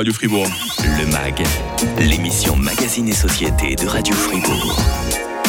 Radio 0.00 0.14
Fribourg. 0.14 0.48
Le 0.78 1.06
MAG, 1.12 1.44
l'émission 1.98 2.56
Magazine 2.56 3.06
et 3.06 3.12
Société 3.12 3.76
de 3.76 3.86
Radio 3.86 4.14
Fribourg. 4.14 4.78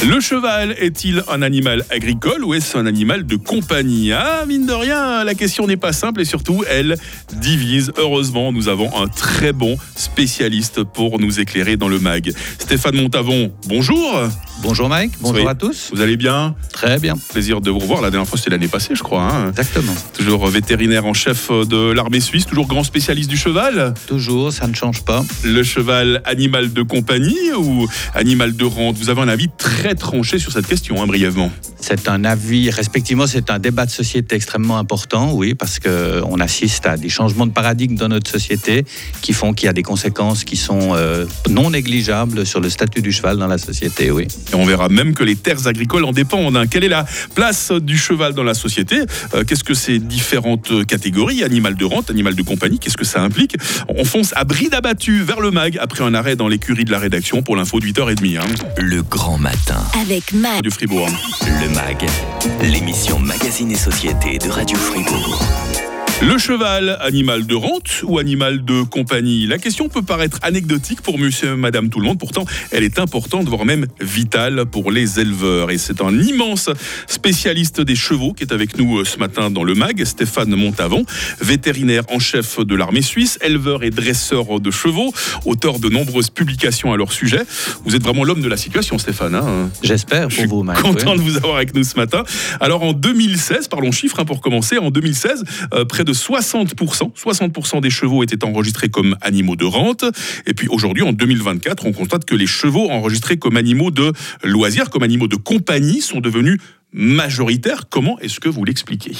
Le 0.05 0.20
cheval 0.20 0.75
est-il 0.77 1.24
un 1.29 1.42
animal 1.42 1.85
agricole 1.89 2.43
ou 2.43 2.53
est-ce 2.53 2.77
un 2.77 2.85
animal 2.85 3.25
de 3.25 3.37
compagnie? 3.37 4.11
Ah, 4.11 4.43
mine 4.45 4.66
de 4.66 4.74
rien, 4.74 5.24
la 5.24 5.35
question 5.35 5.67
n'est 5.67 5.77
pas 5.77 5.93
simple 5.93 6.19
et 6.19 6.25
surtout, 6.25 6.66
elle 6.69 6.98
divise. 7.32 7.93
Heureusement, 7.95 8.52
nous 8.52 8.68
avons 8.68 8.93
un 9.02 9.07
très 9.07 9.54
bon 9.54 9.77
spécialiste 9.95 10.83
pour 10.83 11.18
nous 11.18 11.39
éclairer 11.39 11.77
dans 11.77 11.88
le 11.88 11.99
MAG. 11.99 12.33
Stéphane 12.59 12.97
Montavon, 12.97 13.54
bonjour. 13.70 14.21
Bonjour 14.64 14.89
Mike, 14.89 15.14
bonjour 15.20 15.38
Soyez- 15.38 15.50
à 15.50 15.55
tous. 15.55 15.89
Vous 15.93 16.02
allez 16.02 16.18
bien 16.18 16.55
Très 16.71 17.00
bien, 17.00 17.16
Plaisir 17.34 17.61
de 17.61 17.71
vous 17.71 17.80
revoir. 17.80 18.02
La 18.02 18.11
dernière 18.11 18.28
fois, 18.28 18.38
c'était 18.38 18.52
l'année 18.52 18.68
passée, 18.68 18.93
je 18.96 19.02
crois. 19.04 19.23
hein. 19.23 19.50
exactement. 19.50 19.93
Toujours 20.16 20.46
vétérinaire 20.48 21.05
en 21.05 21.14
chef 21.14 21.50
de 21.50 21.91
l'armée 21.91 22.20
suisse, 22.20 22.46
toujours 22.46 22.68
grand 22.68 22.84
spécialiste 22.84 23.29
du 23.29 23.38
cheval. 23.38 23.93
Toujours, 24.07 24.54
ça 24.54 24.68
ne 24.68 24.74
change 24.75 25.04
pas. 25.04 25.25
Le 25.43 25.64
cheval 25.64 26.21
animal 26.25 26.74
de 26.74 26.83
compagnie 26.83 27.52
ou 27.57 27.88
animal 28.14 28.55
de 28.55 28.64
rente? 28.66 28.97
Vous 28.97 29.10
avez 29.10 29.21
un 29.21 29.28
avis 29.28 29.47
très 29.57 29.96
tranché 29.96 30.38
sur 30.39 30.52
cette 30.52 30.68
question, 30.68 31.02
hein, 31.02 31.07
brièvement. 31.07 31.52
C'est 31.80 32.08
un 32.08 32.24
avis, 32.24 32.70
respectivement, 32.70 33.26
c'est 33.26 33.50
un 33.50 33.58
débat 33.58 33.86
de 33.88 33.91
société 33.91 34.36
extrêmement 34.36 34.78
important, 34.78 35.34
oui, 35.34 35.55
parce 35.55 35.80
qu'on 35.80 36.40
assiste 36.40 36.86
à 36.86 36.98
des 36.98 37.10
changements 37.10 37.48
de 37.48 37.52
paradigme 37.52 37.96
dans 37.96 38.10
notre 38.10 38.30
société 38.30 38.86
qui 39.22 39.34
font 39.34 39.54
qu'il 39.54 39.66
y 39.66 39.70
a 39.70 39.74
des 39.74 39.82
conséquences 39.84 40.44
qui 40.44 40.55
sont 40.58 40.94
euh, 40.94 41.26
non 41.50 41.72
négligeables 41.72 42.46
sur 42.46 42.60
le 42.62 42.70
statut 42.70 43.02
du 43.02 43.12
cheval 43.12 43.38
dans 43.38 43.48
la 43.48 43.58
société, 43.58 44.12
oui. 44.12 44.28
Et 44.52 44.55
on 44.55 44.66
verra 44.66 44.90
même 44.90 45.14
que 45.14 45.23
les 45.23 45.36
terres 45.36 45.68
agricoles 45.68 46.05
en 46.05 46.12
dépendent. 46.12 46.58
hein. 46.58 46.68
Quelle 46.68 46.84
est 46.84 46.90
la 46.90 47.05
place 47.36 47.72
du 47.72 47.98
cheval 47.98 48.34
dans 48.34 48.44
la 48.44 48.54
société? 48.54 49.00
Euh, 49.34 49.44
Qu'est-ce 49.44 49.64
que 49.64 49.74
ces 49.74 50.00
différentes 50.00 50.86
catégories 50.86 51.44
Animal 51.44 51.76
de 51.76 51.86
rente, 51.86 52.10
animal 52.10 52.36
de 52.36 52.41
compagnie, 52.41 52.80
qu'est-ce 52.80 52.98
que 52.98 53.05
ça 53.05 53.22
implique? 53.22 53.55
On 53.90 54.04
fonce 54.05 54.34
à 54.36 54.44
bride 54.44 54.74
abattue 54.74 55.22
vers 55.24 55.40
le 55.41 55.52
mag 55.52 55.77
après 55.82 56.04
un 56.04 56.14
arrêt 56.14 56.36
dans 56.36 56.48
l'écurie 56.48 56.86
de 56.86 56.91
la 56.91 57.00
rédaction 57.00 57.41
pour 57.41 57.55
l'info 57.55 57.80
de 57.80 57.86
8h30 57.88 58.38
hein, 58.40 58.44
Le 58.77 59.02
grand 59.04 59.38
matin. 59.38 59.84
Avec 60.02 60.34
Mag. 60.34 60.62
du 60.62 60.72
Fribourg. 60.72 61.10
Le 61.41 61.70
MAG, 61.70 62.05
l'émission 62.62 63.20
Magazine 63.20 63.72
et 63.72 63.76
Société 63.76 64.38
de 64.38 64.49
Radio 64.49 64.77
Fribourg. 64.77 65.41
Le 66.22 66.38
cheval, 66.38 66.97
animal 67.02 67.47
de 67.47 67.55
rente 67.55 68.03
ou 68.03 68.19
animal 68.19 68.64
de 68.64 68.83
compagnie? 68.83 69.47
La 69.47 69.58
question 69.58 69.89
peut 69.89 70.03
paraître 70.03 70.38
anecdotique 70.44 71.02
pour 71.02 71.17
monsieur 71.17 71.53
et 71.53 71.55
madame 71.55 71.89
tout 71.89 72.00
le 72.00 72.05
monde, 72.05 72.19
pourtant 72.19 72.45
elle 72.72 72.83
est 72.83 73.00
importante, 73.00 73.47
voire 73.50 73.66
même 73.66 73.88
vitale 74.00 74.66
pour 74.67 74.91
les 74.91 75.19
éleveurs. 75.19 75.72
Et 75.72 75.80
c'est 75.80 76.00
un 76.00 76.17
immense 76.19 76.69
spécialiste 77.08 77.81
des 77.81 77.95
chevaux 77.95 78.33
qui 78.33 78.44
est 78.44 78.53
avec 78.53 78.78
nous 78.78 79.00
euh, 79.00 79.05
ce 79.05 79.17
matin 79.17 79.50
dans 79.50 79.63
le 79.63 79.73
MAG, 79.73 80.05
Stéphane 80.05 80.53
Montavon, 80.55 81.05
vétérinaire 81.41 82.03
en 82.11 82.19
chef 82.19 82.59
de 82.59 82.75
l'armée 82.75 83.02
suisse, 83.02 83.39
éleveur 83.41 83.83
et 83.83 83.89
dresseur 83.89 84.59
de 84.59 84.72
chevaux, 84.72 85.11
auteur 85.45 85.80
de 85.80 85.89
nombreuses 85.89 86.30
publications 86.30 86.94
à 86.94 86.97
leur 86.97 87.11
sujet. 87.11 87.41
Vous 87.83 87.95
êtes 87.95 88.03
vraiment 88.03 88.23
l'homme 88.23 88.41
de 88.41 88.47
la 88.50 88.58
situation, 88.58 89.00
Stéphane. 89.00 89.33
hein 89.33 89.69
J'espère 89.81 90.30
je 90.30 90.35
pour 90.35 90.44
suis 90.44 90.50
vous, 90.50 90.63
Mike. 90.63 90.81
content 90.81 91.13
oui. 91.13 91.17
de 91.17 91.23
vous 91.23 91.38
avoir 91.38 91.56
avec 91.56 91.73
nous 91.73 91.83
ce 91.83 91.95
matin. 91.95 92.23
Alors 92.59 92.83
en 92.83 92.94
2016, 92.94 93.67
parlons 93.69 93.91
chiffres 93.91 94.19
hein, 94.19 94.25
pour 94.25 94.39
commencer, 94.39 94.78
en 94.78 94.91
2016, 94.91 95.44
euh, 95.73 95.83
près 95.83 96.03
de 96.03 96.10
60%, 96.13 97.13
60% 97.15 97.81
des 97.81 97.89
chevaux 97.89 98.23
étaient 98.23 98.43
enregistrés 98.43 98.89
comme 98.89 99.15
animaux 99.21 99.55
de 99.55 99.65
rente. 99.65 100.05
Et 100.45 100.53
puis 100.53 100.67
aujourd'hui, 100.67 101.03
en 101.03 101.13
2024, 101.13 101.85
on 101.85 101.91
constate 101.91 102.25
que 102.25 102.35
les 102.35 102.47
chevaux 102.47 102.89
enregistrés 102.89 103.37
comme 103.37 103.57
animaux 103.57 103.91
de 103.91 104.13
loisirs, 104.43 104.89
comme 104.89 105.03
animaux 105.03 105.27
de 105.27 105.35
compagnie, 105.35 106.01
sont 106.01 106.19
devenus 106.19 106.59
majoritaires. 106.93 107.89
Comment 107.89 108.19
est-ce 108.19 108.39
que 108.39 108.49
vous 108.49 108.63
l'expliquez? 108.63 109.13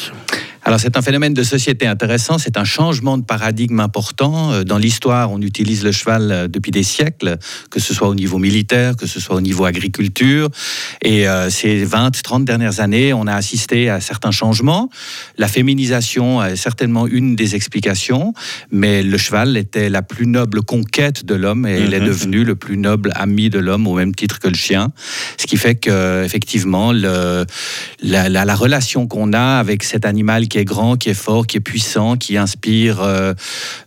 Alors 0.72 0.80
c'est 0.80 0.96
un 0.96 1.02
phénomène 1.02 1.34
de 1.34 1.44
société 1.44 1.86
intéressant, 1.86 2.38
c'est 2.38 2.56
un 2.56 2.64
changement 2.64 3.18
de 3.18 3.26
paradigme 3.26 3.82
important. 3.82 4.54
Euh, 4.54 4.64
Dans 4.64 4.78
l'histoire, 4.78 5.30
on 5.30 5.42
utilise 5.42 5.84
le 5.84 5.92
cheval 5.92 6.32
euh, 6.32 6.48
depuis 6.48 6.72
des 6.72 6.84
siècles, 6.84 7.36
que 7.70 7.82
ce 7.82 7.94
soit 7.94 8.08
au 8.08 8.16
niveau 8.16 8.38
militaire, 8.38 8.96
que 8.96 9.06
ce 9.06 9.20
soit 9.20 9.36
au 9.36 9.42
niveau 9.42 9.66
agriculture. 9.66 10.48
Et 11.02 11.28
euh, 11.28 11.50
ces 11.50 11.84
20, 11.84 12.12
30 12.24 12.46
dernières 12.46 12.80
années, 12.80 13.12
on 13.12 13.28
a 13.28 13.34
assisté 13.36 13.90
à 13.90 14.00
certains 14.00 14.32
changements. 14.32 14.90
La 15.38 15.50
féminisation 15.50 16.42
est 16.42 16.56
certainement 16.56 17.06
une 17.06 17.36
des 17.36 17.54
explications, 17.56 18.34
mais 18.72 19.04
le 19.04 19.18
cheval 19.18 19.58
était 19.58 19.90
la 19.90 20.02
plus 20.04 20.26
noble 20.26 20.62
conquête 20.62 21.26
de 21.26 21.36
l'homme 21.36 21.66
et 21.68 21.82
il 21.82 21.94
est 21.94 22.00
Mhm. 22.00 22.08
devenu 22.08 22.44
le 22.46 22.56
plus 22.56 22.78
noble 22.78 23.12
ami 23.16 23.50
de 23.50 23.60
l'homme 23.60 23.88
au 23.88 23.96
même 23.96 24.16
titre 24.16 24.40
que 24.40 24.48
le 24.48 24.56
chien. 24.56 24.94
Ce 25.38 25.48
qui 25.48 25.58
fait 25.58 25.76
que 25.76 26.24
effectivement 26.24 26.94
le, 26.94 27.46
la, 28.02 28.30
la- 28.30 28.46
la 28.46 28.56
relation 28.56 29.06
qu'on 29.06 29.34
a 29.34 29.60
avec 29.60 29.84
cet 29.84 30.06
animal 30.06 30.48
qui 30.48 30.58
est 30.60 30.61
grand, 30.66 30.96
qui 30.98 31.10
est 31.10 31.14
fort, 31.14 31.48
qui 31.48 31.58
est 31.58 31.62
puissant, 31.62 32.16
qui 32.18 32.38
inspire 32.38 33.02
euh, 33.02 33.34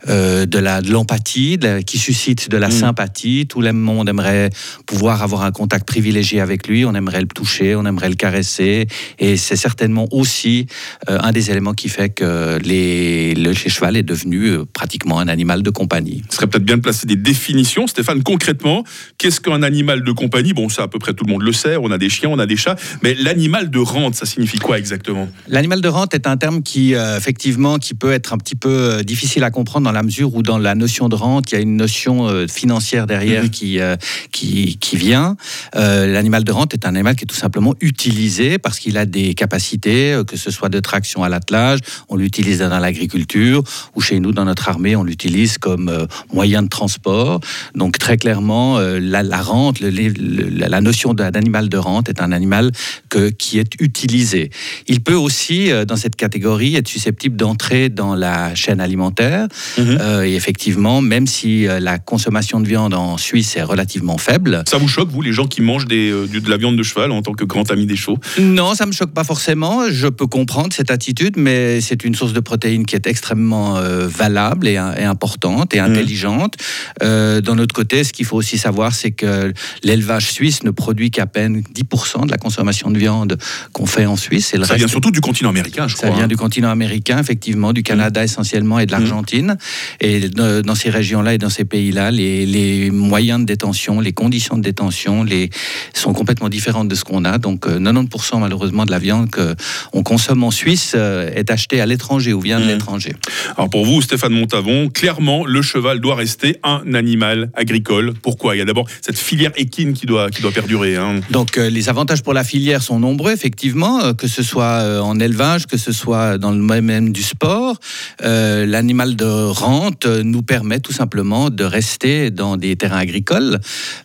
euh, 0.09 0.47
de 0.47 0.59
la- 0.59 0.81
de 0.83 0.91
l'empathie, 0.91 1.59
qui 1.87 1.99
suscite 1.99 2.51
de 2.51 2.57
la 2.57 2.69
Mm. 2.69 2.73
sympathie. 2.73 3.47
Tout 3.49 3.61
le 3.61 3.73
monde 3.73 4.09
aimerait 4.09 4.51
pouvoir 4.87 5.23
avoir 5.23 5.43
un 5.43 5.53
contact 5.53 5.87
privilégié 5.87 6.41
avec 6.41 6.67
lui. 6.69 6.85
On 6.85 6.95
aimerait 6.95 7.21
le 7.21 7.27
toucher, 7.27 7.75
on 7.75 7.85
aimerait 7.87 8.09
le 8.09 8.15
caresser. 8.17 8.87
Et 9.19 9.37
c'est 9.37 9.57
certainement 9.57 10.07
aussi 10.13 10.67
euh, 11.09 11.19
un 11.21 11.33
des 11.33 11.51
éléments 11.51 11.75
qui 11.75 11.89
fait 11.89 12.11
que 12.11 12.59
les, 12.63 13.35
le 13.35 13.53
cheval 13.55 13.97
est 13.97 14.03
devenu 14.03 14.59
pratiquement 14.73 15.19
un 15.19 15.29
animal 15.29 15.63
de 15.63 15.71
compagnie. 15.71 16.23
Ce 16.31 16.37
serait 16.37 16.47
peut-être 16.47 16.65
bien 16.65 16.77
de 16.77 16.83
placer 16.83 17.07
des 17.07 17.17
définitions. 17.17 17.87
Stéphane, 17.87 18.23
concrètement, 18.23 18.85
qu'est-ce 19.19 19.41
qu'un 19.41 19.63
animal 19.63 20.03
de 20.03 20.13
compagnie? 20.13 20.53
Bon, 20.53 20.69
ça, 20.69 20.83
à 20.85 20.89
peu 20.89 20.99
près 20.99 21.15
tout 21.15 21.25
le 21.25 21.33
monde 21.33 21.43
le 21.43 21.53
sait. 21.53 21.77
On 21.77 21.91
a 21.91 21.99
des 21.99 22.09
chiens, 22.09 22.29
on 22.31 22.39
a 22.39 22.47
des 22.47 22.57
chats. 22.57 22.77
Mais 23.03 23.15
l'animal 23.15 23.71
de 23.71 23.79
rente, 23.79 24.15
ça 24.15 24.27
signifie 24.27 24.59
quoi 24.59 24.79
exactement? 24.79 25.29
L'animal 25.49 25.81
de 25.81 25.89
rente 25.89 26.15
est 26.15 26.27
un 26.27 26.37
terme 26.37 26.63
qui, 26.65 26.95
euh, 26.95 27.17
effectivement, 27.17 27.79
qui 27.79 27.95
peut 27.95 28.13
être 28.13 28.33
un 28.33 28.39
petit 28.39 28.57
peu 28.57 28.69
euh, 28.71 29.03
difficile 29.03 29.45
à 29.45 29.51
comprendre 29.51 29.85
dans 29.85 29.93
la 29.93 30.03
mesure 30.03 30.35
où 30.35 30.43
dans 30.43 30.59
la 30.59 30.75
notion 30.75 31.09
de 31.09 31.15
rente, 31.15 31.53
il 31.53 31.55
y 31.55 31.59
a 31.59 31.61
une 31.61 31.77
notion 31.77 32.27
euh, 32.29 32.47
financière 32.49 33.07
derrière 33.07 33.45
Mhm. 33.45 33.51
qui, 33.51 33.81
euh, 33.81 33.97
qui, 34.33 34.79
qui 34.79 34.97
vient. 34.97 35.37
L'animal 35.75 36.45
de 36.45 36.53
rente 36.53 36.73
est 36.75 36.87
un 36.87 36.91
animal 36.95 37.17
qui 37.17 37.25
est 37.25 37.27
tout 37.27 37.35
simplement 37.37 37.75
utilisé 37.81 38.59
parce 38.59 38.79
qu'il 38.79 38.97
a 38.99 39.07
des 39.07 39.35
capacités, 39.35 40.21
que 40.27 40.37
ce 40.37 40.51
soit 40.51 40.69
de 40.69 40.81
traction 40.81 41.23
à 41.23 41.29
l'attelage, 41.29 41.81
on 42.09 42.17
l'utilise 42.17 42.59
dans 42.61 42.79
l'agriculture, 42.79 43.63
ou 43.95 44.01
chez 44.01 44.19
nous, 44.21 44.33
dans 44.33 44.45
notre 44.45 44.69
armée, 44.69 44.97
on 44.97 45.05
l'utilise 45.05 45.59
comme 45.59 46.07
moyen 46.33 46.63
de 46.63 46.69
transport. 46.69 47.41
Donc 47.75 47.99
très 47.99 48.17
clairement, 48.17 48.79
la, 48.79 49.23
la 49.23 49.43
rente, 49.43 49.81
le- 49.81 49.91
le- 49.91 50.49
la 50.69 50.81
notion 50.81 51.13
d'un 51.15 51.31
animal 51.33 51.69
de 51.69 51.77
rente 51.77 52.09
est 52.09 52.21
un 52.23 52.33
animal 52.33 52.71
que, 53.09 53.29
qui 53.31 53.59
est 53.59 53.73
utilisé. 53.81 54.51
Il 54.89 55.01
peut 55.03 55.15
aussi, 55.15 55.71
dans 55.87 55.97
cette 55.97 56.17
catégorie, 56.17 56.44
être 56.75 56.89
susceptible 56.89 57.37
d'entrer 57.37 57.89
dans 57.89 58.15
la 58.15 58.55
chaîne 58.55 58.81
alimentaire. 58.81 59.49
Mhm. 59.79 59.99
Euh, 60.01 60.25
et 60.25 60.35
effectivement, 60.35 61.01
même 61.01 61.27
si 61.27 61.67
euh, 61.67 61.81
la 61.81 61.99
consommation 61.99 62.61
de 62.61 62.67
viande 62.69 62.95
en 62.95 63.17
Suisse 63.17 63.57
est 63.57 63.63
relativement 63.63 64.19
faible, 64.19 64.63
Ça 64.69 64.79
vous 64.79 64.89
choque, 64.89 65.09
vous, 65.11 65.23
les 65.23 65.33
gens 65.33 65.47
qui 65.47 65.61
mangent 65.63 65.87
des, 65.87 66.11
euh, 66.11 66.27
de 66.27 66.51
la 66.51 66.57
viande 66.57 66.77
de 66.77 66.83
cheval 66.83 67.13
en 67.13 67.23
tant 67.23 67.33
que 67.33 67.45
grand 67.45 67.71
ami 67.71 67.87
des 67.87 67.97
chevaux? 67.97 68.19
Non, 68.39 68.75
ça 68.75 68.87
me 68.87 68.93
choque 68.93 69.13
pas 69.13 69.25
forcément. 69.25 69.89
Je 69.91 70.09
peux 70.09 70.27
comprendre 70.27 70.73
cette 70.73 70.91
attitude, 70.91 71.35
mais 71.37 71.81
c'est 71.81 72.05
une 72.05 72.15
source 72.15 72.33
de 72.33 72.41
protéines 72.41 72.87
qui 72.87 72.95
est 72.95 73.07
extrêmement 73.07 73.77
euh, 73.77 74.07
valable 74.07 74.69
et, 74.69 74.75
et 74.75 75.05
importante 75.05 75.75
et 75.75 75.79
intelligente. 75.81 76.57
Euh, 77.03 77.41
D'un 77.41 77.59
autre 77.59 77.75
côté, 77.75 78.05
ce 78.05 78.13
qu'il 78.13 78.27
faut 78.27 78.37
aussi 78.37 78.59
savoir, 78.59 78.95
c'est 78.95 79.11
que 79.13 79.53
l'élevage 79.83 80.31
suisse 80.31 80.63
ne 80.63 80.71
produit 80.71 81.11
qu'à 81.11 81.27
peine 81.27 81.63
10% 81.75 82.27
de 82.27 82.31
la 82.31 82.37
consommation 82.39 82.91
de 82.91 82.99
viande 82.99 83.39
qu'on 83.73 83.87
fait 83.87 84.07
en 84.07 84.17
Suisse. 84.17 84.55
Et 84.55 84.59
le 84.59 84.65
Ça 84.65 84.75
vient 84.77 84.89
surtout 84.89 85.11
du 85.11 85.21
continent 85.21 85.51
américain, 85.51 85.89
je 85.89 85.95
Ça 85.97 86.07
crois. 86.07 86.17
vient 86.17 86.25
hein. 86.25 86.29
du 86.29 86.34
continent 86.37 86.71
américain, 86.71 87.19
effectivement, 87.19 87.73
du 87.73 87.83
Canada 87.83 88.23
essentiellement 88.25 88.79
et 88.79 88.87
de 88.87 88.93
l'Argentine. 88.93 89.57
Et 90.01 90.21
de- 90.29 90.61
dans 90.63 90.75
ces 90.75 90.91
régions-là 90.91 91.35
et 91.35 91.39
dans 91.39 91.51
ces 91.51 91.65
pays-là, 91.65 92.11
les, 92.11 92.47
les 92.47 92.91
moyens 92.91 93.41
de 93.41 93.45
détention, 93.45 94.01
les 94.01 94.13
conditions 94.13 94.57
de 94.57 94.63
détention 94.63 95.25
les, 95.25 95.51
sont 95.93 96.13
complètement 96.13 96.49
différentes 96.49 96.89
de 96.89 96.95
ce 96.95 97.05
qu'on 97.05 97.25
a. 97.25 97.39
Donc 97.39 97.67
euh, 97.67 97.79
90% 97.79 98.41
malheureusement 98.41 98.85
de 98.87 98.91
la 98.91 98.99
viande 98.99 99.29
qu'on 99.31 100.03
consomme 100.03 100.45
en 100.45 100.51
Suisse 100.51 100.93
euh, 100.97 101.31
est 101.35 101.51
achetée 101.51 101.81
à 101.81 101.87
l'étranger 101.87 102.33
ou 102.33 102.41
vient 102.41 102.59
de 102.61 102.65
Mhm. 102.65 102.71
l'étranger. 102.71 103.13
Alors 103.57 103.71
pour 103.71 103.85
vous, 103.85 104.01
Stéphane 104.03 104.33
Montavon, 104.33 104.89
clairement, 104.89 105.45
le 105.47 105.63
cheval 105.63 106.01
doit 106.01 106.15
rester 106.15 106.57
un 106.63 106.95
animal 106.95 107.51
agricole. 107.55 108.15
Pourquoi? 108.23 108.55
Il 108.57 108.59
y 108.59 108.63
a 108.63 108.65
d'abord 108.65 108.87
cette 109.01 109.19
filière 109.19 109.53
équine 109.57 109.93
qui 109.93 110.07
doit, 110.07 110.31
qui 110.31 110.41
doit 110.43 110.51
perdurer. 110.53 110.97
hein. 110.97 111.21
Donc 111.31 111.59
euh, 111.59 111.69
les 111.71 111.89
avantages 111.89 112.23
pour 112.23 112.33
la 112.35 112.45
filière 112.45 112.83
sont 112.83 112.99
nombreux, 112.99 113.33
effectivement, 113.33 114.03
euh, 114.03 114.13
que 114.15 114.27
ce 114.29 114.43
soit 114.43 114.65
euh, 114.83 115.01
en 115.01 115.19
élevage, 115.21 115.67
que 115.67 115.77
ce 115.77 115.93
soit 115.93 116.24
dans 116.39 116.51
le 116.53 116.59
domaine 116.67 117.13
du 117.13 117.23
sport. 117.23 117.77
Euh, 118.23 118.67
L'animal 118.67 119.17
de 119.17 119.25
rente 119.25 120.07
euh, 120.07 120.23
nous 120.23 120.43
permet 120.43 120.81
tout 120.81 120.93
simplement 120.93 121.51
de 121.51 121.65
rester 121.65 122.31
dans 122.31 122.57
des 122.57 122.77
terrains 122.77 122.99
agricoles. 122.99 123.59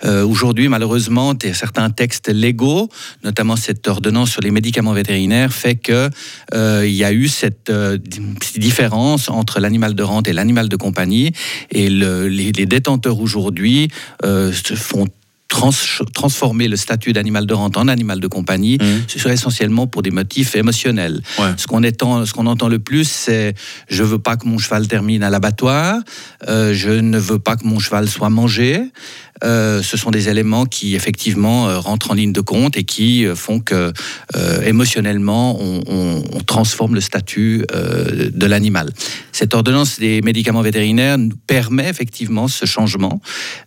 Euh, 0.04 0.25
Aujourd'hui, 0.25 0.68
malheureusement, 0.69 1.33
certains 1.54 1.89
textes 1.89 2.30
légaux, 2.30 2.89
notamment 3.24 3.56
cette 3.56 3.88
ordonnance 3.88 4.31
sur 4.31 4.42
les 4.42 4.51
médicaments 4.51 4.94
vétérinaires, 4.94 5.51
fait 5.54 5.75
que 5.75 6.10
il 6.86 6.95
y 6.95 7.04
a 7.04 7.12
eu 7.12 7.27
cette 7.27 7.71
di- 7.71 8.60
différence 8.60 9.30
entre 9.30 9.60
l'animal 9.60 9.94
de 9.95 10.04
rente 10.04 10.27
et 10.27 10.33
l'animal 10.33 10.69
de 10.69 10.75
compagnie, 10.75 11.31
et 11.72 11.89
le- 11.89 12.27
les, 12.27 12.51
détenteurs 12.65 13.19
aujourd'hui 13.19 13.88
euh, 14.25 14.51
transformer 15.50 16.68
le 16.68 16.78
statut 16.78 17.12
d'animal 17.12 17.46
de 17.46 17.54
rente 17.54 17.75
en 17.75 17.88
animal 17.88 18.19
de 18.19 18.28
compagnie, 18.28 18.78
mmh. 18.78 18.86
ce 19.07 19.19
serait 19.19 19.34
essentiellement 19.34 19.88
pour 19.88 20.01
des 20.01 20.12
motifs 20.12 20.56
émotionnels. 20.56 21.22
Ce 21.57 21.68
qu'on 21.68 21.81
qu'on 21.81 22.46
entend 22.46 22.68
le 22.68 22.80
plus, 22.80 23.10
c'est 23.10 23.56
je 23.90 24.04
veux 24.04 24.19
pas 24.19 24.38
que 24.38 24.48
mon 24.48 24.57
cheval 24.57 24.88
termine 24.88 25.24
à 25.24 25.30
l'abattoir, 25.30 26.00
euh, 26.48 26.74
je 26.74 26.90
ne 26.90 27.18
veux 27.18 27.40
pas 27.40 27.56
que 27.56 27.66
mon 27.66 27.80
cheval 27.80 28.07
soit 28.07 28.30
mangé. 28.30 28.81
Euh, 29.46 29.81
ce 29.81 29.96
sont 29.96 30.12
des 30.12 30.28
éléments 30.28 30.66
qui 30.66 30.96
effectivement 30.96 31.69
euh, 31.69 31.80
rentrent 31.80 32.12
en 32.12 32.13
ligne 32.13 32.34
de 32.34 32.42
compte 32.42 32.75
et 32.75 32.84
qui 32.84 33.25
font 33.36 33.62
que 33.62 33.94
émotionnellement 34.66 35.57
on, 35.60 36.22
transforme 36.46 36.96
le 36.96 37.01
statut 37.01 37.63
de 37.72 38.46
l'animal. 38.46 38.92
Cette 39.31 39.54
ordonnance 39.54 40.00
des 40.00 40.22
médicaments 40.22 40.62
vétérinaires 40.62 41.18
nous 41.18 41.36
permet 41.48 41.88
effectivement 41.88 42.48
ce 42.48 42.66
changement. 42.66 43.22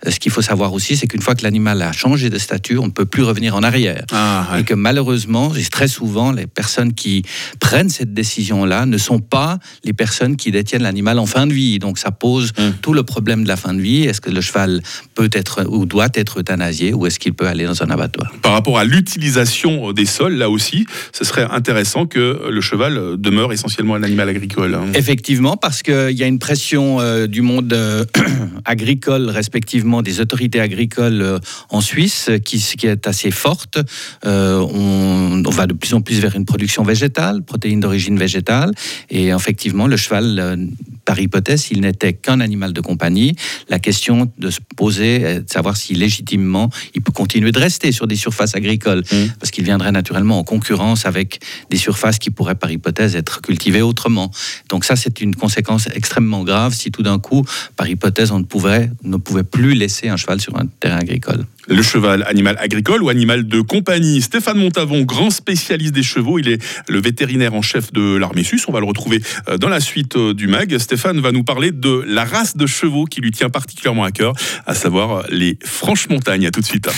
Ce 0.07 0.19
qu'il 0.19 0.33
faut 0.33 0.43
savoir 0.43 0.73
aussi, 0.73 0.97
c'est 0.97 1.07
qu'une 1.07 1.23
fois 1.23 1.35
que 1.35 1.45
l'animal 1.45 1.72
a 1.81 1.93
changé 1.93 2.29
de 2.29 2.39
statut, 2.39 2.77
on 2.79 2.87
ne 2.87 2.91
peut 2.91 3.07
plus 3.07 3.23
revenir 3.23 3.57
en 3.57 3.63
arrière. 3.63 4.05
Ah, 4.13 4.57
et 4.59 4.65
que 4.65 4.75
malheureusement, 4.75 5.53
très 5.71 5.89
souvent, 5.89 6.33
les 6.33 6.47
personnes 6.47 6.93
qui 6.93 7.23
prennent 7.61 7.89
cette 7.89 8.13
décision-là 8.13 8.85
ne 8.85 8.99
sont 8.99 9.21
pas 9.21 9.59
les 9.85 9.93
personnes 9.93 10.37
qui 10.37 10.51
détiennent 10.51 10.83
l'animal 10.83 11.19
en 11.19 11.27
fin 11.27 11.47
de 11.47 11.53
vie. 11.53 11.79
Donc 11.79 11.99
ça 11.99 12.11
pose 12.11 12.53
hum. 12.59 12.75
tout 12.83 12.93
le 12.93 13.05
problème 13.05 13.45
de 13.45 13.49
la 13.49 13.57
fin 13.57 13.73
de 13.73 13.81
vie. 13.81 14.03
Est-ce 14.03 14.21
que 14.21 14.31
le 14.31 14.41
cheval 14.41 14.83
peut 15.15 15.31
être 15.33 15.65
ou 15.69 15.87
doit 15.87 16.09
être 16.15 16.41
euthanasié 16.41 16.93
ou 16.93 17.07
est-ce 17.07 17.19
qu'il 17.19 17.33
peut 17.33 17.47
aller 17.47 17.65
dans 17.65 17.83
un 17.83 17.91
abattoir? 17.91 18.33
Par 18.43 18.53
rapport 18.53 18.79
à 18.79 18.85
l'utilisation 18.85 19.93
des 19.93 20.07
sols, 20.07 20.35
là 20.35 20.51
aussi, 20.51 20.87
ce 21.13 21.25
serait 21.25 21.47
intéressant 21.51 22.07
que 22.07 22.49
le 22.51 22.61
cheval 22.61 23.17
demeure 23.19 23.53
essentiellement 23.53 23.95
un 23.95 24.03
animal 24.03 24.29
agricole. 24.29 24.75
Hein. 24.75 24.87
Effectivement, 24.95 25.57
parce 25.57 25.83
qu'il 25.83 26.11
y 26.11 26.23
a 26.23 26.27
une 26.27 26.39
pression 26.39 27.01
euh, 27.01 27.27
du 27.27 27.43
monde 27.43 27.73
euh, 27.73 28.05
agricole, 28.65 29.29
respectivement 29.29 30.03
des 30.03 30.21
autorités 30.21 30.61
agricoles 30.61 31.23
euh, 31.23 31.39
en 31.71 31.81
Suisse, 31.81 32.31
qui, 32.45 32.63
est 32.87 33.07
assez 33.07 33.31
forte. 33.31 33.79
On, 34.25 35.43
on, 35.45 35.51
va 35.51 35.67
de 35.67 35.73
plus 35.73 35.95
en 35.95 36.01
plus 36.01 36.21
vers 36.21 36.35
une 36.37 36.45
production 36.45 36.83
végétale, 36.83 37.43
protéines 37.43 37.81
d'origine 37.81 38.19
végétale, 38.19 38.73
et 39.11 39.29
effectivement, 39.29 39.87
le 39.87 39.97
cheval 39.97 40.69
par 41.05 41.19
hypothèse, 41.19 41.63
s'il 41.63 41.81
n'était 41.81 42.13
qu'un 42.13 42.41
animal 42.41 42.73
de 42.73 42.81
compagnie, 42.81 43.35
la 43.69 43.79
question 43.79 44.31
de 44.39 44.51
se 44.51 44.61
poser 44.77 45.23
est 45.23 45.41
de 45.41 45.51
savoir 45.51 45.77
si 45.77 45.95
légitimement 45.95 46.71
il 46.95 47.03
peut 47.03 47.13
continuer 47.13 47.53
de 47.53 47.59
rester 47.59 47.93
sur 47.93 48.07
des 48.07 48.17
surfaces 48.17 48.55
agricoles, 48.55 49.03
mmh. 49.11 49.17
parce 49.39 49.51
qu'il 49.51 49.65
viendrait 49.65 49.93
naturellement 49.93 50.39
en 50.39 50.45
concurrence 50.45 51.07
avec 51.07 51.41
des 51.71 51.77
surfaces 51.77 52.19
qui 52.19 52.31
pourraient 52.31 52.55
par 52.55 52.71
hypothèse 52.71 53.17
être 53.17 53.41
cultivées 53.41 53.83
autrement. 53.83 54.31
Donc 54.69 54.85
ça, 54.85 54.97
c'est 54.97 55.21
une 55.21 55.35
conséquence 55.35 55.89
extrêmement 55.95 56.45
grave 56.45 56.75
si 56.75 56.91
tout 56.91 57.03
d'un 57.03 57.19
coup, 57.19 57.45
par 57.77 57.89
hypothèse, 57.89 58.31
on 58.31 58.39
ne 58.39 58.45
pouvait, 58.45 58.91
ne 59.03 59.17
pouvait 59.17 59.45
plus 59.45 59.75
laisser 59.75 60.09
un 60.09 60.17
cheval 60.17 60.41
sur 60.41 60.57
un 60.57 60.67
terrain 60.81 60.99
agricole. 60.99 61.45
Le 61.69 61.83
cheval, 61.83 62.25
animal 62.29 62.57
agricole 62.59 63.03
ou 63.03 63.09
animal 63.09 63.47
de 63.47 63.61
compagnie 63.61 64.21
Stéphane 64.21 64.59
Montavon, 64.59 65.03
grand 65.03 65.31
spécialiste 65.31 65.95
des 65.95 66.03
chevaux, 66.03 66.39
il 66.39 66.49
est 66.49 66.63
le 66.89 67.01
vétérinaire 67.01 67.55
en 67.55 67.63
chef 67.63 67.93
de 67.93 68.17
l'armée 68.17 68.43
suisse. 68.43 68.67
On 68.69 68.73
va 68.73 68.81
le 68.81 68.87
retrouver 68.87 69.21
euh, 69.49 69.59
dans 69.59 69.69
la 69.69 69.81
suite 69.81 70.17
euh, 70.17 70.35
du 70.35 70.49
MAG. 70.49 70.77
Stéphane 70.79 71.21
va 71.21 71.31
nous 71.31 71.45
parler 71.45 71.71
de 71.71 72.05
la 72.07 72.25
race 72.25 72.57
de 72.57 72.67
chevaux 72.67 73.05
qui 73.05 73.21
lui 73.21 73.31
tient 73.31 73.49
particulièrement 73.49 74.05
à 74.05 74.11
cœur, 74.11 74.35
à 74.67 74.75
savoir 74.75 75.25
les 75.31 75.59
Franches-Montagnes. 75.65 76.47
À 76.47 76.51
tout 76.51 76.61
de 76.61 76.67
suite. 76.67 76.89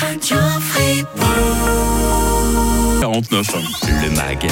49. 3.14 3.46
Le 4.02 4.10
MAG, 4.10 4.50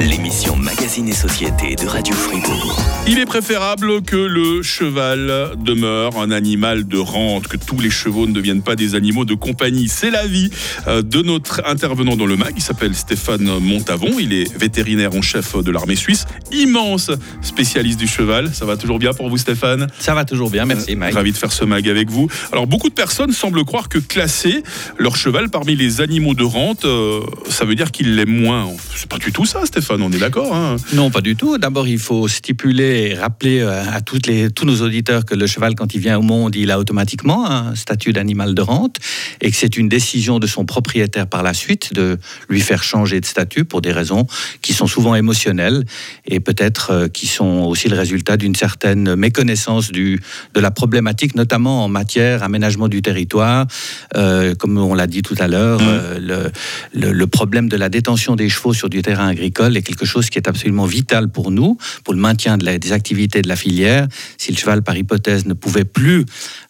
l'émission 0.00 0.56
Magazine 0.56 1.08
et 1.08 1.12
Société 1.12 1.76
de 1.76 1.86
Radio 1.86 2.12
Fribourg. 2.12 2.76
Il 3.06 3.20
est 3.20 3.24
préférable 3.24 4.02
que 4.02 4.16
le 4.16 4.62
cheval 4.62 5.52
demeure 5.58 6.18
un 6.18 6.32
animal 6.32 6.88
de 6.88 6.98
rente, 6.98 7.46
que 7.46 7.56
tous 7.56 7.78
les 7.78 7.90
chevaux 7.90 8.26
ne 8.26 8.32
deviennent 8.32 8.62
pas 8.62 8.74
des 8.74 8.96
animaux 8.96 9.24
de 9.24 9.34
compagnie. 9.34 9.86
C'est 9.86 10.10
l'avis 10.10 10.50
euh, 10.88 11.02
de 11.02 11.22
notre 11.22 11.62
intervenant 11.66 12.16
dans 12.16 12.26
le 12.26 12.36
MAG. 12.36 12.54
Il 12.56 12.62
s'appelle 12.62 12.96
Stéphane 12.96 13.44
Montavon. 13.60 14.18
Il 14.18 14.32
est 14.32 14.58
vétérinaire 14.58 15.14
en 15.14 15.22
chef 15.22 15.56
de 15.56 15.70
l'armée 15.70 15.94
suisse, 15.94 16.24
immense 16.50 17.12
spécialiste 17.42 18.00
du 18.00 18.08
cheval. 18.08 18.52
Ça 18.52 18.64
va 18.64 18.76
toujours 18.76 18.98
bien 18.98 19.12
pour 19.12 19.28
vous, 19.28 19.38
Stéphane? 19.38 19.86
Ça 20.00 20.14
va 20.14 20.24
toujours 20.24 20.50
bien, 20.50 20.64
merci, 20.64 20.96
Mike. 20.96 21.14
Ravi 21.14 21.30
de 21.30 21.36
faire 21.36 21.52
ce 21.52 21.64
MAG 21.64 21.88
avec 21.88 22.10
vous. 22.10 22.28
Alors, 22.50 22.66
beaucoup 22.66 22.88
de 22.88 22.94
personnes 22.94 23.30
semblent 23.30 23.64
croire 23.64 23.88
que 23.88 23.98
classer 23.98 24.64
leur 24.98 25.14
cheval 25.14 25.48
parmi 25.48 25.76
les 25.76 26.00
animaux 26.00 26.34
de 26.34 26.42
rente, 26.42 26.84
euh, 26.84 27.20
ça 27.48 27.64
veut 27.64 27.76
dire 27.76 27.92
qu'il 28.00 28.16
l'aime 28.16 28.30
moins. 28.30 28.66
C'est 28.96 29.08
pas 29.08 29.18
du 29.18 29.30
tout 29.30 29.44
ça, 29.44 29.66
Stéphane, 29.66 30.00
on 30.00 30.10
est 30.10 30.18
d'accord 30.18 30.56
hein 30.56 30.76
Non, 30.94 31.10
pas 31.10 31.20
du 31.20 31.36
tout. 31.36 31.58
D'abord, 31.58 31.86
il 31.86 31.98
faut 31.98 32.28
stipuler 32.28 33.10
et 33.10 33.14
rappeler 33.14 33.60
euh, 33.60 33.82
à 33.92 34.00
toutes 34.00 34.26
les, 34.26 34.50
tous 34.50 34.64
nos 34.64 34.80
auditeurs 34.80 35.26
que 35.26 35.34
le 35.34 35.46
cheval, 35.46 35.74
quand 35.74 35.94
il 35.94 36.00
vient 36.00 36.18
au 36.18 36.22
monde, 36.22 36.56
il 36.56 36.70
a 36.70 36.78
automatiquement 36.78 37.50
un 37.50 37.74
statut 37.74 38.14
d'animal 38.14 38.54
de 38.54 38.62
rente 38.62 38.96
et 39.42 39.50
que 39.50 39.56
c'est 39.56 39.76
une 39.76 39.90
décision 39.90 40.38
de 40.38 40.46
son 40.46 40.64
propriétaire 40.64 41.26
par 41.26 41.42
la 41.42 41.52
suite 41.52 41.92
de 41.92 42.16
lui 42.48 42.62
faire 42.62 42.82
changer 42.82 43.20
de 43.20 43.26
statut 43.26 43.66
pour 43.66 43.82
des 43.82 43.92
raisons 43.92 44.26
qui 44.62 44.72
sont 44.72 44.86
souvent 44.86 45.14
émotionnelles 45.14 45.84
et 46.26 46.40
peut-être 46.40 46.90
euh, 46.92 47.08
qui 47.08 47.26
sont 47.26 47.64
aussi 47.64 47.90
le 47.90 47.96
résultat 47.96 48.38
d'une 48.38 48.54
certaine 48.54 49.14
méconnaissance 49.14 49.92
du, 49.92 50.22
de 50.54 50.60
la 50.60 50.70
problématique, 50.70 51.34
notamment 51.34 51.84
en 51.84 51.88
matière 51.88 52.44
aménagement 52.44 52.88
du 52.88 53.02
territoire. 53.02 53.66
Euh, 54.16 54.54
comme 54.54 54.78
on 54.78 54.94
l'a 54.94 55.06
dit 55.06 55.20
tout 55.20 55.36
à 55.38 55.48
l'heure, 55.48 55.82
mmh. 55.82 56.18
le, 56.18 56.50
le, 56.94 57.12
le 57.12 57.26
problème 57.26 57.68
de 57.68 57.76
la 57.76 57.89
détention 57.90 58.36
des 58.36 58.48
chevaux 58.48 58.72
sur 58.72 58.88
du 58.88 59.02
terrain 59.02 59.28
agricole 59.28 59.76
est 59.76 59.82
quelque 59.82 60.06
chose 60.06 60.30
qui 60.30 60.38
est 60.38 60.48
absolument 60.48 60.86
vital 60.86 61.30
pour 61.30 61.50
nous, 61.50 61.76
pour 62.04 62.14
le 62.14 62.20
maintien 62.20 62.56
de 62.56 62.64
la, 62.64 62.78
des 62.78 62.92
activités 62.92 63.42
de 63.42 63.48
la 63.48 63.56
filière. 63.56 64.06
Si 64.38 64.52
le 64.52 64.56
cheval, 64.56 64.82
par 64.82 64.96
hypothèse, 64.96 65.46
ne 65.46 65.54
pouvait 65.54 65.84
plus 65.84 66.24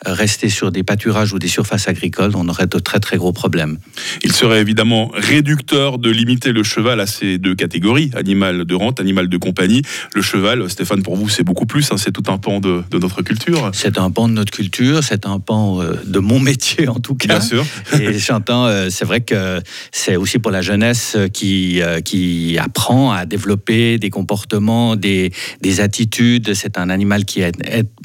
euh, 0.06 0.12
rester 0.12 0.48
sur 0.48 0.72
des 0.72 0.82
pâturages 0.82 1.32
ou 1.32 1.38
des 1.38 1.48
surfaces 1.48 1.88
agricoles, 1.88 2.32
on 2.34 2.48
aurait 2.48 2.66
de 2.66 2.78
très 2.78 3.00
très 3.00 3.16
gros 3.16 3.32
problèmes. 3.32 3.78
Il 4.22 4.32
serait 4.32 4.60
évidemment 4.60 5.10
réducteur 5.14 5.98
de 5.98 6.10
limiter 6.10 6.52
le 6.52 6.62
cheval 6.62 7.00
à 7.00 7.06
ces 7.06 7.38
deux 7.38 7.54
catégories, 7.54 8.10
animal 8.14 8.64
de 8.64 8.74
rente, 8.74 9.00
animal 9.00 9.28
de 9.28 9.36
compagnie. 9.36 9.82
Le 10.14 10.22
cheval, 10.22 10.68
Stéphane, 10.70 11.02
pour 11.02 11.16
vous, 11.16 11.28
c'est 11.28 11.44
beaucoup 11.44 11.66
plus, 11.66 11.92
hein, 11.92 11.96
c'est 11.96 12.12
tout 12.12 12.24
un 12.28 12.38
pan 12.38 12.60
de, 12.60 12.82
notre 12.98 13.22
culture. 13.22 13.70
C'est 13.72 13.98
un 13.98 14.10
pan 14.10 14.28
de 14.28 14.34
notre 14.34 14.52
culture, 14.52 15.02
c'est 15.02 15.26
un 15.26 15.38
pan 15.38 15.80
euh, 15.80 15.94
de 16.06 16.18
mon 16.18 16.40
métier 16.50 16.88
en 16.88 17.00
tout 17.00 17.14
cas. 17.14 17.28
Bien 17.28 17.40
sûr. 17.40 17.64
Et 17.98 18.18
j'entends, 18.18 18.66
euh, 18.66 18.88
c'est 18.90 19.04
vrai 19.04 19.20
que 19.20 19.60
c'est 19.92 20.16
aussi 20.16 20.38
pour 20.38 20.50
la 20.50 20.62
jeunesse 20.62 21.09
euh, 21.14 21.28
qui, 21.28 21.80
euh, 21.80 22.00
qui 22.00 22.58
apprend 22.58 23.12
à 23.12 23.24
développer 23.24 23.98
des 23.98 24.10
comportements, 24.10 24.96
des, 24.96 25.32
des 25.60 25.80
attitudes. 25.80 26.54
C'est 26.54 26.78
un 26.78 26.90
animal 26.90 27.24
qui 27.24 27.40
est, 27.40 27.54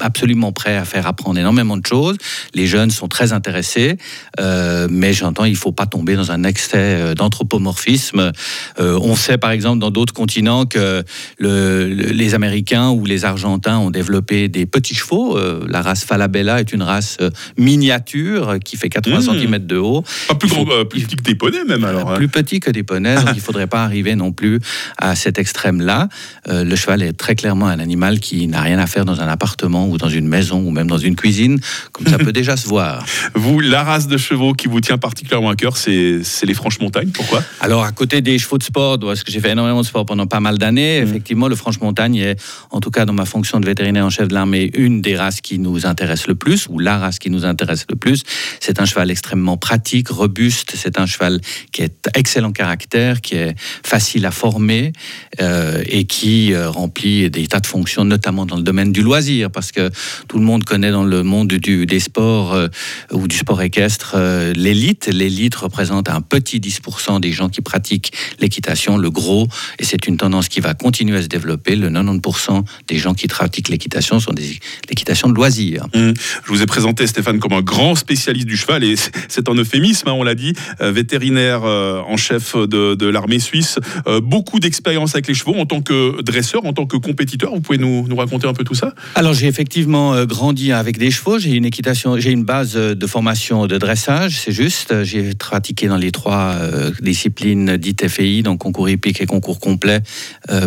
absolument 0.00 0.52
prêt 0.52 0.76
à 0.76 0.84
faire 0.84 1.06
apprendre 1.06 1.38
énormément 1.38 1.76
de 1.76 1.84
choses. 1.84 2.16
Les 2.54 2.66
jeunes 2.66 2.90
sont 2.90 3.08
très 3.08 3.32
intéressés, 3.32 3.96
euh, 4.40 4.86
mais 4.90 5.12
j'entends, 5.12 5.44
il 5.44 5.52
ne 5.52 5.56
faut 5.56 5.72
pas 5.72 5.86
tomber 5.86 6.16
dans 6.16 6.30
un 6.30 6.44
excès 6.44 7.14
d'anthropomorphisme. 7.14 8.32
on 8.78 9.16
sait 9.16 9.38
par 9.38 9.50
exemple 9.50 9.80
dans 9.80 9.90
d'autres 9.90 10.14
continents 10.14 10.66
que 10.66 11.02
le, 11.38 11.86
les 11.88 12.34
Américains 12.34 12.90
ou 12.90 13.04
les 13.04 13.24
Argentins 13.24 13.78
ont 13.78 13.90
développé 13.90 14.48
des 14.48 14.66
petits 14.66 14.94
chevaux. 14.94 15.38
la 15.68 15.82
race 15.82 16.04
Falabella 16.04 16.60
est 16.60 16.72
une 16.72 16.82
race 16.82 17.18
miniature 17.56 18.56
qui 18.64 18.76
fait 18.76 18.88
80 18.88 19.18
mmh. 19.18 19.22
cm 19.22 19.58
de 19.66 19.76
haut. 19.76 20.04
Pas 20.28 20.34
plus, 20.34 20.48
grand, 20.48 20.64
plus 20.84 21.02
petit 21.02 21.16
que 21.16 21.22
des 21.22 21.34
poneys 21.34 21.64
même 21.64 21.84
alors. 21.84 22.14
Plus 22.14 22.26
hein. 22.26 22.30
petit 22.32 22.60
que 22.60 22.70
des 22.70 22.82
poneys, 22.82 22.95
donc 23.00 23.28
il 23.32 23.36
ne 23.36 23.40
faudrait 23.40 23.66
pas 23.66 23.84
arriver 23.84 24.14
non 24.14 24.32
plus 24.32 24.60
à 24.98 25.14
cet 25.16 25.38
extrême-là. 25.38 26.08
Euh, 26.48 26.64
le 26.64 26.76
cheval 26.76 27.02
est 27.02 27.12
très 27.12 27.34
clairement 27.34 27.66
un 27.66 27.78
animal 27.78 28.20
qui 28.20 28.46
n'a 28.48 28.60
rien 28.60 28.78
à 28.78 28.86
faire 28.86 29.04
dans 29.04 29.20
un 29.20 29.28
appartement 29.28 29.88
ou 29.88 29.98
dans 29.98 30.08
une 30.08 30.28
maison 30.28 30.60
ou 30.60 30.70
même 30.70 30.86
dans 30.86 30.98
une 30.98 31.16
cuisine, 31.16 31.60
comme 31.92 32.06
ça 32.06 32.18
peut 32.18 32.32
déjà 32.32 32.56
se 32.56 32.66
voir. 32.68 33.04
Vous, 33.34 33.60
la 33.60 33.82
race 33.82 34.06
de 34.06 34.16
chevaux 34.16 34.52
qui 34.52 34.68
vous 34.68 34.80
tient 34.80 34.98
particulièrement 34.98 35.50
à 35.50 35.56
cœur, 35.56 35.76
c'est 35.76 36.22
les 36.42 36.54
Franches-Montagnes. 36.54 37.10
Pourquoi? 37.10 37.42
Alors, 37.60 37.84
à 37.84 37.92
côté 37.92 38.20
des 38.20 38.38
chevaux 38.38 38.58
de 38.58 38.62
sport, 38.62 38.98
parce 38.98 39.22
que 39.22 39.32
j'ai 39.32 39.40
fait 39.40 39.50
énormément 39.50 39.80
de 39.80 39.86
sport 39.86 40.06
pendant 40.06 40.26
pas 40.26 40.40
mal 40.40 40.58
d'années, 40.58 41.00
mmh. 41.00 41.08
effectivement, 41.08 41.48
le 41.48 41.56
Franche-Montagne 41.56 42.16
est, 42.16 42.42
en 42.70 42.80
tout 42.80 42.90
cas 42.90 43.04
dans 43.04 43.12
ma 43.12 43.24
fonction 43.24 43.60
de 43.60 43.66
vétérinaire 43.66 44.04
en 44.04 44.10
chef 44.10 44.28
de 44.28 44.34
l'armée, 44.34 44.70
une 44.74 45.00
des 45.00 45.16
races 45.16 45.40
qui 45.40 45.58
nous 45.58 45.86
intéresse 45.86 46.26
le 46.26 46.34
plus, 46.34 46.66
ou 46.68 46.78
la 46.78 46.98
race 46.98 47.18
qui 47.18 47.30
nous 47.30 47.44
intéresse 47.44 47.86
le 47.88 47.96
plus. 47.96 48.22
C'est 48.60 48.80
un 48.80 48.84
cheval 48.84 49.10
extrêmement 49.10 49.56
pratique, 49.56 50.08
robuste, 50.08 50.72
c'est 50.76 50.98
un 50.98 51.06
cheval 51.06 51.40
qui 51.72 51.82
est 51.82 52.08
excellent 52.14 52.52
caractère, 52.52 52.85
qui 53.22 53.34
est 53.34 53.54
facile 53.84 54.24
à 54.26 54.30
former 54.30 54.92
euh, 55.40 55.82
et 55.86 56.04
qui 56.04 56.52
euh, 56.52 56.70
remplit 56.70 57.30
des 57.30 57.46
tas 57.46 57.60
de 57.60 57.66
fonctions, 57.66 58.04
notamment 58.04 58.46
dans 58.46 58.56
le 58.56 58.62
domaine 58.62 58.92
du 58.92 59.02
loisir, 59.02 59.50
parce 59.50 59.72
que 59.72 59.90
tout 60.28 60.38
le 60.38 60.44
monde 60.44 60.64
connaît 60.64 60.90
dans 60.90 61.04
le 61.04 61.22
monde 61.22 61.48
des 61.48 62.00
sports 62.00 62.54
euh, 62.54 62.68
ou 63.12 63.28
du 63.28 63.36
sport 63.36 63.60
équestre 63.62 64.16
l'élite. 64.54 65.08
L'élite 65.12 65.54
représente 65.56 66.08
un 66.08 66.20
petit 66.20 66.58
10% 66.58 67.20
des 67.20 67.32
gens 67.32 67.48
qui 67.48 67.60
pratiquent 67.60 68.12
l'équitation, 68.40 68.96
le 68.96 69.10
gros, 69.10 69.46
et 69.78 69.84
c'est 69.84 70.06
une 70.06 70.16
tendance 70.16 70.48
qui 70.48 70.60
va 70.60 70.74
continuer 70.74 71.18
à 71.18 71.22
se 71.22 71.28
développer. 71.28 71.76
Le 71.76 71.90
90% 71.90 72.64
des 72.88 72.98
gens 72.98 73.14
qui 73.14 73.26
pratiquent 73.26 73.68
l'équitation 73.68 74.20
sont 74.20 74.32
des 74.32 74.58
l'équitation 74.88 75.28
de 75.28 75.34
loisir. 75.34 75.86
Mmh. 75.94 76.12
Je 76.44 76.48
vous 76.48 76.62
ai 76.62 76.66
présenté 76.66 77.06
Stéphane 77.06 77.40
comme 77.40 77.52
un 77.52 77.62
grand 77.62 77.94
spécialiste 77.94 78.46
du 78.46 78.56
cheval, 78.56 78.84
et 78.84 78.94
c'est 79.28 79.48
un 79.48 79.54
euphémisme, 79.54 80.08
hein, 80.08 80.12
on 80.12 80.22
l'a 80.22 80.34
dit, 80.34 80.52
vétérinaire 80.80 81.62
en 81.64 82.16
chef 82.16 82.56
de 82.56 82.75
de, 82.96 83.06
l'armée 83.06 83.38
suisse. 83.38 83.78
Euh, 84.06 84.20
beaucoup 84.20 84.60
d'expérience 84.60 85.14
avec 85.14 85.28
les 85.28 85.34
chevaux 85.34 85.54
en 85.54 85.66
tant 85.66 85.80
que 85.80 86.20
dresseur, 86.22 86.64
en 86.66 86.72
tant 86.72 86.86
que 86.86 86.96
compétiteur. 86.96 87.54
Vous 87.54 87.60
pouvez 87.60 87.78
nous, 87.78 88.06
raconter 88.16 88.46
un 88.46 88.54
peu 88.54 88.64
tout 88.64 88.74
ça? 88.74 88.94
Alors 89.14 89.34
j'ai 89.34 89.46
effectivement 89.46 90.14
euh, 90.14 90.26
grandi 90.26 90.72
avec 90.72 90.98
des 90.98 91.10
chevaux. 91.10 91.38
J'ai 91.38 91.52
une 91.52 91.64
équitation, 91.64 92.18
j'ai 92.18 92.30
une 92.30 92.44
base 92.44 92.76
euh, 92.76 92.94
de 92.94 93.06
formation 93.06 93.66
de 93.66 93.78
dressage, 93.78 94.40
c'est 94.40 94.52
juste. 94.52 95.04
J'ai 95.04 95.34
pratiqué 95.34 95.86
dans 95.88 95.96
les 95.96 96.10
trois 96.10 96.56
disciplines 97.00 97.76
dites 97.76 98.06
FEI, 98.08 98.42
donc 98.42 98.58
concours 98.58 98.88
hippique 98.88 99.20
et 99.20 99.26
concours 99.26 99.60
complet, 99.60 100.00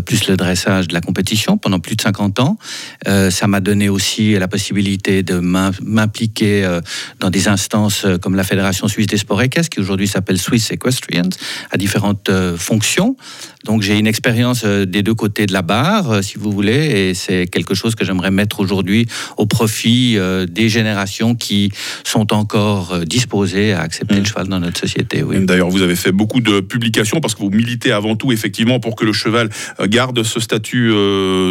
plus 0.05 0.27
le 0.27 0.37
dressage 0.37 0.87
de 0.87 0.93
la 0.93 1.01
compétition 1.01 1.57
pendant 1.57 1.79
plus 1.79 1.95
de 1.95 2.01
50 2.01 2.39
ans. 2.39 2.57
Ça 3.05 3.47
m'a 3.47 3.59
donné 3.59 3.89
aussi 3.89 4.33
la 4.33 4.47
possibilité 4.47 5.23
de 5.23 5.39
m'im- 5.39 5.71
m'impliquer 5.83 6.79
dans 7.19 7.29
des 7.29 7.47
instances 7.47 8.05
comme 8.21 8.35
la 8.35 8.43
Fédération 8.43 8.87
suisse 8.87 9.07
des 9.07 9.17
sports 9.17 9.41
équestres, 9.41 9.69
qui 9.69 9.79
aujourd'hui 9.79 10.07
s'appelle 10.07 10.39
Swiss 10.39 10.71
Equestrians, 10.71 11.29
à 11.71 11.77
différentes 11.89 12.29
euh, 12.29 12.55
fonctions. 12.55 13.15
Donc 13.65 13.81
j'ai 13.81 13.97
une 13.97 14.05
expérience 14.05 14.61
euh, 14.63 14.85
des 14.85 15.01
deux 15.01 15.15
côtés 15.15 15.47
de 15.47 15.53
la 15.53 15.63
barre, 15.63 16.11
euh, 16.11 16.21
si 16.21 16.37
vous 16.37 16.51
voulez, 16.51 17.09
et 17.09 17.13
c'est 17.15 17.47
quelque 17.47 17.73
chose 17.73 17.95
que 17.95 18.05
j'aimerais 18.05 18.29
mettre 18.29 18.59
aujourd'hui 18.59 19.07
au 19.37 19.47
profit 19.47 20.17
des 20.49 20.69
générations 20.69 21.33
qui 21.35 21.71
sont 22.03 22.31
encore 22.33 22.99
disposées 23.05 23.73
à 23.73 23.81
accepter 23.81 24.15
Mm. 24.15 24.19
le 24.19 24.25
cheval 24.25 24.47
dans 24.47 24.59
notre 24.59 24.79
société. 24.79 25.23
Oui. 25.23 25.43
D'ailleurs, 25.45 25.69
vous 25.69 25.81
avez 25.81 25.95
fait 25.95 26.11
beaucoup 26.11 26.41
de 26.41 26.59
publications 26.59 27.19
parce 27.21 27.33
que 27.35 27.41
vous 27.41 27.49
militez 27.49 27.91
avant 27.91 28.15
tout, 28.15 28.31
effectivement, 28.31 28.79
pour 28.79 28.95
que 28.95 29.05
le 29.05 29.13
cheval 29.13 29.49
garde 29.87 30.21
ce 30.23 30.39
statut 30.39 30.91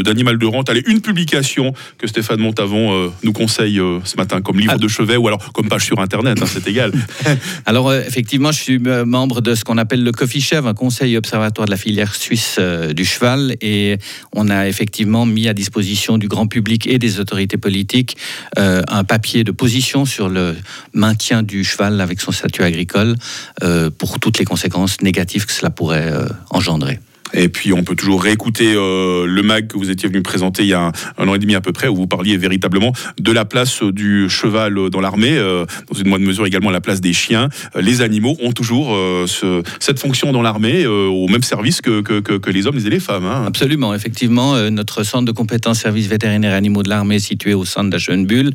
d'animal 0.04 0.38
de 0.38 0.46
rente. 0.46 0.70
Allez, 0.70 0.82
une 0.86 1.00
publication 1.00 1.72
que 1.98 2.06
Stéphane 2.06 2.40
Montavon 2.40 3.10
nous 3.22 3.32
conseille 3.32 3.80
ce 4.04 4.16
matin 4.16 4.40
comme 4.40 4.58
livre 4.58 4.74
Ah. 4.76 4.78
de 4.78 4.88
chevet 4.88 5.16
ou 5.16 5.26
alors 5.28 5.52
comme 5.52 5.68
page 5.68 5.84
sur 5.86 5.98
Internet, 6.00 6.38
hein, 6.42 6.46
c'est 6.46 6.66
égal. 6.68 6.92
Alors 7.66 7.92
effectivement, 7.94 8.52
je 8.52 8.60
suis 8.60 8.78
membre 8.78 9.40
de 9.40 9.54
ce 9.54 9.64
qu'on 9.64 9.78
appelle 9.78 10.02
le 10.04 10.12
COFICHEV, 10.28 10.66
un 10.66 10.74
conseil 10.74 11.16
observatoire 11.16 11.64
de 11.64 11.70
la 11.70 11.78
filière 11.78 12.14
suisse 12.14 12.56
euh, 12.58 12.92
du 12.92 13.06
cheval, 13.06 13.56
et 13.62 13.96
on 14.34 14.50
a 14.50 14.68
effectivement 14.68 15.24
mis 15.24 15.48
à 15.48 15.54
disposition 15.54 16.18
du 16.18 16.28
grand 16.28 16.46
public 16.46 16.86
et 16.86 16.98
des 16.98 17.18
autorités 17.18 17.56
politiques 17.56 18.18
euh, 18.58 18.82
un 18.88 19.04
papier 19.04 19.42
de 19.42 19.52
position 19.52 20.04
sur 20.04 20.28
le 20.28 20.54
maintien 20.92 21.42
du 21.42 21.64
cheval 21.64 22.02
avec 22.02 22.20
son 22.20 22.30
statut 22.30 22.62
agricole 22.62 23.16
euh, 23.62 23.88
pour 23.88 24.20
toutes 24.20 24.38
les 24.38 24.44
conséquences 24.44 25.00
négatives 25.00 25.46
que 25.46 25.52
cela 25.52 25.70
pourrait 25.70 26.12
engendrer. 26.50 26.98
Et 27.34 27.48
puis, 27.48 27.72
on 27.72 27.84
peut 27.84 27.94
toujours 27.94 28.22
réécouter 28.22 28.72
euh, 28.74 29.26
le 29.26 29.42
mag 29.42 29.66
que 29.68 29.76
vous 29.76 29.90
étiez 29.90 30.08
venu 30.08 30.22
présenter 30.22 30.62
il 30.62 30.68
y 30.68 30.74
a 30.74 30.92
un, 31.18 31.28
an 31.28 31.34
et 31.34 31.38
demi 31.38 31.54
à 31.54 31.60
peu 31.60 31.72
près, 31.72 31.88
où 31.88 31.94
vous 31.96 32.06
parliez 32.06 32.36
véritablement 32.36 32.92
de 33.20 33.32
la 33.32 33.44
place 33.44 33.82
euh, 33.82 33.92
du 33.92 34.28
cheval 34.28 34.78
euh, 34.78 34.88
dans 34.90 35.00
l'armée, 35.00 35.36
dans 35.38 35.98
une 35.98 36.08
moindre 36.08 36.24
mesure 36.26 36.46
également 36.46 36.70
la 36.70 36.80
place 36.80 37.00
des 37.00 37.12
chiens. 37.12 37.48
Les 37.78 38.00
animaux 38.00 38.36
ont 38.42 38.52
toujours 38.52 38.88
ce- 39.26 39.62
cette 39.80 39.98
fonction 39.98 40.32
dans 40.32 40.42
l'armée, 40.42 40.86
au 40.86 41.28
même 41.28 41.42
service 41.42 41.80
que, 41.80 42.02
les 42.50 42.66
hommes 42.66 42.78
et 42.84 42.90
les 42.90 43.00
femmes. 43.00 43.24
hein. 43.26 43.44
Absolument, 43.46 43.94
effectivement, 43.94 44.56
notre 44.70 45.02
centre 45.04 45.24
de 45.26 45.32
compétences 45.32 45.80
services 45.80 46.06
vétérinaires 46.08 46.54
animaux 46.54 46.82
de 46.82 46.88
l'armée 46.88 47.18
situé 47.18 47.54
au 47.54 47.64
centre 47.64 47.90
d'Aschenbull 47.90 48.52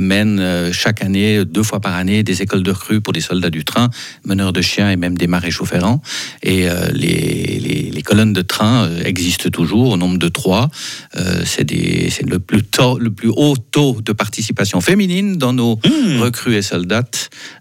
mène 0.00 0.70
chaque 0.72 1.02
année, 1.02 1.44
deux 1.44 1.62
fois 1.62 1.80
par 1.80 1.94
année, 1.94 2.22
des 2.22 2.42
écoles 2.42 2.62
de 2.62 2.70
recrues 2.70 3.00
pour 3.00 3.12
des 3.12 3.20
soldats 3.20 3.50
du 3.50 3.64
train, 3.64 3.90
meneurs 4.24 4.52
de 4.52 4.60
chiens 4.60 4.90
et 4.90 4.96
même 4.96 5.16
des 5.16 5.26
maréchaux 5.26 5.64
ferrants. 5.64 6.00
Et 6.42 6.66
les, 6.92 7.58
les- 7.60 7.90
les 8.02 8.04
colonnes 8.04 8.32
de 8.32 8.42
train 8.42 8.86
euh, 8.88 9.04
existent 9.04 9.48
toujours 9.48 9.90
au 9.90 9.96
nombre 9.96 10.18
de 10.18 10.26
trois. 10.28 10.68
Euh, 11.16 11.42
c'est 11.46 11.70
le, 11.70 12.38
plus 12.40 12.64
tôt- 12.64 12.98
le 12.98 13.10
plus 13.12 13.28
haut 13.28 13.54
taux 13.70 14.00
de 14.04 14.12
participation 14.12 14.80
féminine 14.80 15.36
dans 15.36 15.52
nos 15.52 15.78
Mmh. 15.84 16.20
recrues 16.20 16.56
et 16.56 16.62
soldats. 16.62 17.04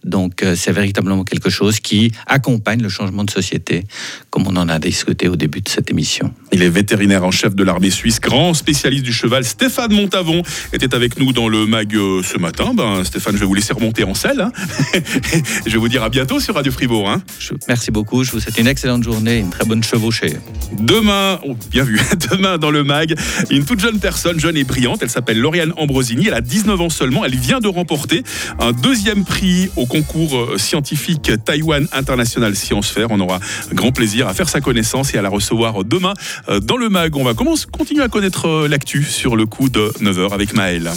Donc 0.03 0.41
euh, 0.41 0.55
c'est 0.55 0.71
véritablement 0.71 1.23
quelque 1.23 1.49
chose 1.51 1.79
qui 1.79 2.11
accompagne 2.25 2.81
le 2.81 2.89
changement 2.89 3.23
de 3.23 3.29
société, 3.29 3.83
comme 4.31 4.47
on 4.47 4.55
en 4.55 4.67
a 4.67 4.79
discuté 4.79 5.27
au 5.27 5.35
début 5.35 5.61
de 5.61 5.69
cette 5.69 5.91
émission. 5.91 6.33
Il 6.51 6.63
est 6.63 6.69
vétérinaire 6.69 7.23
en 7.23 7.29
chef 7.31 7.53
de 7.55 7.63
l'armée 7.63 7.91
suisse, 7.91 8.19
grand 8.19 8.55
spécialiste 8.55 9.03
du 9.03 9.13
cheval. 9.13 9.43
Stéphane 9.45 9.93
Montavon 9.93 10.41
était 10.73 10.95
avec 10.95 11.19
nous 11.19 11.33
dans 11.33 11.49
le 11.49 11.67
mag 11.67 11.91
ce 11.93 12.37
matin. 12.39 12.73
Ben, 12.73 13.03
Stéphane, 13.03 13.35
je 13.35 13.39
vais 13.41 13.45
vous 13.45 13.53
laisser 13.53 13.73
remonter 13.73 14.03
en 14.03 14.15
selle. 14.15 14.41
hein. 14.41 14.51
je 15.67 15.71
vais 15.71 15.77
vous 15.77 15.89
dire 15.89 16.01
à 16.03 16.09
bientôt 16.09 16.39
sur 16.39 16.55
Radio 16.55 16.71
Fribourg. 16.71 17.09
hein. 17.09 17.21
Merci 17.67 17.91
beaucoup, 17.91 18.23
je 18.23 18.31
vous 18.31 18.39
souhaite 18.39 18.57
une 18.57 18.67
excellente 18.67 19.03
journée, 19.03 19.37
une 19.37 19.49
très 19.51 19.65
bonne 19.65 19.83
chevauchée. 19.83 20.30
Demain, 20.79 21.39
oh, 21.45 21.55
bien 21.69 21.83
vu, 21.83 21.99
demain 22.31 22.57
dans 22.57 22.71
le 22.71 22.83
mag, 22.83 23.15
une 23.49 23.65
toute 23.65 23.79
jeune 23.79 23.99
personne, 23.99 24.39
jeune 24.39 24.57
et 24.57 24.63
brillante, 24.63 24.99
elle 25.01 25.09
s'appelle 25.09 25.39
Lauriane 25.39 25.73
Ambrosini, 25.77 26.27
elle 26.27 26.33
a 26.33 26.41
19 26.41 26.79
ans 26.81 26.89
seulement, 26.89 27.25
elle 27.25 27.35
vient 27.35 27.59
de 27.59 27.67
remporter 27.67 28.23
un 28.59 28.71
deuxième 28.71 29.25
prix 29.25 29.69
au 29.75 29.85
concours 29.85 30.37
euh, 30.37 30.57
scientifique 30.57 31.31
Taïwan 31.43 31.87
International 31.91 32.55
Science 32.55 32.89
Fair. 32.89 33.07
On 33.09 33.19
aura 33.19 33.39
grand 33.73 33.91
plaisir 33.91 34.27
à 34.27 34.33
faire 34.33 34.49
sa 34.49 34.61
connaissance 34.61 35.13
et 35.13 35.17
à 35.17 35.21
la 35.21 35.29
recevoir 35.29 35.83
demain 35.83 36.13
euh, 36.49 36.59
dans 36.59 36.77
le 36.77 36.89
mag. 36.89 37.15
On 37.15 37.23
va 37.23 37.33
commencer, 37.33 37.65
continuer 37.71 38.03
à 38.03 38.07
connaître 38.07 38.47
euh, 38.47 38.67
l'actu 38.67 39.03
sur 39.03 39.35
le 39.35 39.45
coup 39.45 39.69
de 39.69 39.91
9h 40.01 40.33
avec 40.33 40.53
Maël. 40.53 40.91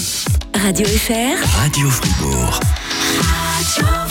Radio 0.55 0.87
FR. 0.87 1.61
Radio 1.61 1.91
Fribourg. 1.91 2.61
Radio 3.19 3.87
Fribourg. 3.87 4.04